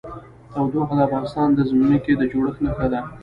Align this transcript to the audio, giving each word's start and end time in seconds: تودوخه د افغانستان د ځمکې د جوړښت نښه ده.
تودوخه 0.53 0.93
د 0.97 1.01
افغانستان 1.07 1.47
د 1.53 1.59
ځمکې 1.69 2.13
د 2.17 2.21
جوړښت 2.31 2.59
نښه 2.65 2.87
ده. 2.93 3.01